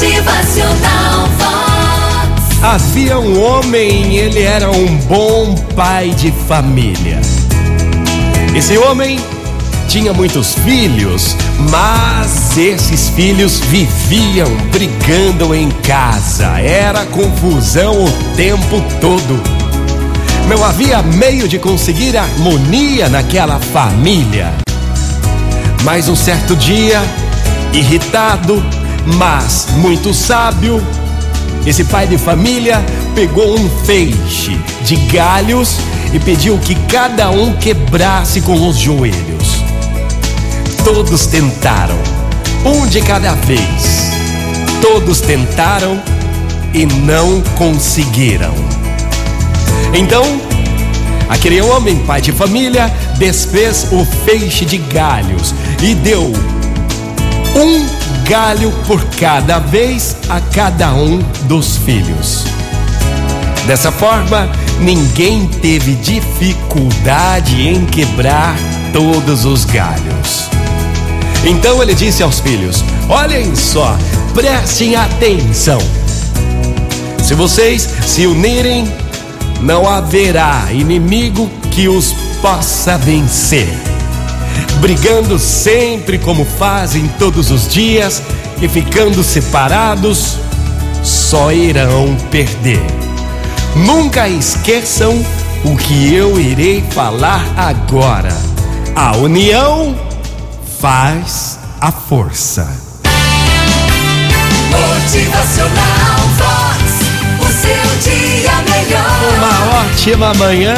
Motivacional 0.00 1.28
Vox. 1.36 2.62
Havia 2.62 3.18
um 3.18 3.38
homem, 3.38 4.16
ele 4.16 4.40
era 4.40 4.70
um 4.70 4.96
bom 4.96 5.54
pai 5.76 6.08
de 6.12 6.32
família. 6.48 7.20
Esse 8.54 8.78
homem 8.78 9.20
tinha 9.88 10.14
muitos 10.14 10.54
filhos, 10.54 11.36
mas 11.70 12.56
esses 12.56 13.10
filhos 13.10 13.60
viviam 13.60 14.48
brigando 14.72 15.54
em 15.54 15.68
casa. 15.68 16.46
Era 16.58 17.04
confusão 17.04 18.02
o 18.02 18.10
tempo 18.36 18.82
todo. 19.02 19.38
Não 20.48 20.64
havia 20.64 21.02
meio 21.02 21.46
de 21.46 21.58
conseguir 21.58 22.16
harmonia 22.16 23.10
naquela 23.10 23.58
família. 23.58 24.50
Mas 25.84 26.08
um 26.08 26.16
certo 26.16 26.56
dia, 26.56 27.02
irritado, 27.74 28.64
mas 29.16 29.68
muito 29.76 30.12
sábio, 30.12 30.82
esse 31.66 31.84
pai 31.84 32.06
de 32.06 32.16
família 32.16 32.84
pegou 33.14 33.58
um 33.58 33.68
feixe 33.84 34.58
de 34.84 34.96
galhos 34.96 35.76
e 36.12 36.18
pediu 36.18 36.58
que 36.58 36.74
cada 36.74 37.30
um 37.30 37.52
quebrasse 37.54 38.40
com 38.40 38.68
os 38.68 38.76
joelhos. 38.76 39.62
Todos 40.84 41.26
tentaram, 41.26 41.98
um 42.64 42.86
de 42.86 43.00
cada 43.00 43.34
vez. 43.34 44.10
Todos 44.80 45.20
tentaram 45.20 46.00
e 46.72 46.86
não 46.86 47.42
conseguiram. 47.56 48.54
Então, 49.92 50.24
aquele 51.28 51.60
homem, 51.60 51.98
pai 51.98 52.20
de 52.20 52.32
família, 52.32 52.92
desfez 53.18 53.86
o 53.92 54.04
feixe 54.24 54.64
de 54.64 54.78
galhos 54.78 55.54
e 55.82 55.94
deu 55.94 56.32
um 57.54 57.99
galho 58.30 58.70
por 58.86 59.04
cada 59.18 59.58
vez 59.58 60.16
a 60.28 60.40
cada 60.40 60.94
um 60.94 61.18
dos 61.48 61.78
filhos. 61.78 62.44
Dessa 63.66 63.90
forma, 63.90 64.48
ninguém 64.78 65.48
teve 65.60 65.96
dificuldade 65.96 67.60
em 67.60 67.84
quebrar 67.86 68.54
todos 68.92 69.44
os 69.44 69.64
galhos. 69.64 70.48
Então 71.44 71.82
ele 71.82 71.92
disse 71.92 72.22
aos 72.22 72.38
filhos: 72.38 72.84
Olhem 73.08 73.56
só, 73.56 73.98
prestem 74.32 74.94
atenção. 74.94 75.80
Se 77.20 77.34
vocês 77.34 77.82
se 78.06 78.28
unirem, 78.28 78.88
não 79.60 79.88
haverá 79.88 80.68
inimigo 80.70 81.50
que 81.72 81.88
os 81.88 82.14
possa 82.40 82.96
vencer. 82.96 83.89
Brigando 84.80 85.38
sempre 85.38 86.18
como 86.18 86.44
fazem 86.44 87.06
todos 87.18 87.50
os 87.50 87.68
dias 87.68 88.22
e 88.60 88.68
ficando 88.68 89.22
separados, 89.22 90.38
só 91.02 91.52
irão 91.52 92.16
perder. 92.30 92.84
Nunca 93.76 94.28
esqueçam 94.28 95.24
o 95.64 95.76
que 95.76 96.14
eu 96.14 96.40
irei 96.40 96.82
falar 96.90 97.44
agora. 97.56 98.34
A 98.94 99.16
união 99.16 99.96
faz 100.80 101.58
a 101.80 101.92
força. 101.92 102.68
Motivacional 104.70 106.20
Vox. 106.38 106.80
O 107.40 107.46
seu 107.52 108.12
dia 108.12 108.52
melhor. 108.68 109.20
Uma 109.36 109.80
ótima 109.80 110.34
manhã, 110.34 110.74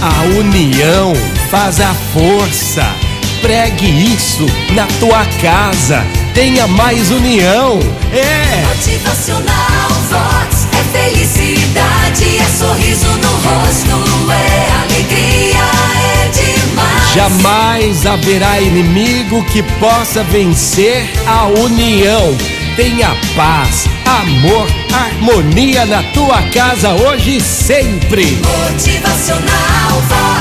a 0.00 0.22
união 0.38 1.12
faz 1.50 1.80
a 1.80 1.94
força. 2.12 3.01
Pregue 3.42 4.14
isso 4.14 4.46
na 4.70 4.86
tua 5.00 5.26
casa. 5.42 6.06
Tenha 6.32 6.68
mais 6.68 7.10
união. 7.10 7.80
É. 8.12 8.64
Motivacional 8.68 9.90
Vox. 10.08 10.68
É 10.72 11.10
felicidade, 11.10 12.38
é 12.38 12.44
sorriso 12.56 13.08
no 13.08 13.28
rosto, 13.28 14.30
é 14.30 14.82
alegria, 14.84 15.58
é 15.98 16.28
demais. 16.28 17.14
Jamais 17.14 18.06
haverá 18.06 18.60
inimigo 18.60 19.44
que 19.46 19.62
possa 19.80 20.22
vencer 20.22 21.10
a 21.26 21.46
união. 21.46 22.36
Tenha 22.76 23.16
paz, 23.34 23.86
amor, 24.06 24.68
harmonia 24.94 25.84
na 25.84 26.02
tua 26.14 26.40
casa 26.54 26.90
hoje 26.90 27.38
e 27.38 27.40
sempre. 27.40 28.40
Motivacional 28.70 30.00
Vox. 30.08 30.31